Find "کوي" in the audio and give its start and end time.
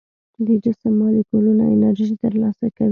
2.75-2.79